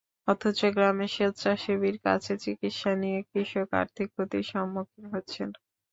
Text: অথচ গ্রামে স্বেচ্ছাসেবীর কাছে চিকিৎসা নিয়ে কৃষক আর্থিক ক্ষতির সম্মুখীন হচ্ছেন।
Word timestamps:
অথচ 0.27 0.59
গ্রামে 0.75 1.07
স্বেচ্ছাসেবীর 1.09 1.97
কাছে 2.05 2.33
চিকিৎসা 2.43 2.91
নিয়ে 3.01 3.19
কৃষক 3.29 3.67
আর্থিক 3.81 4.07
ক্ষতির 4.13 4.45
সম্মুখীন 4.51 5.05
হচ্ছেন। 5.13 5.49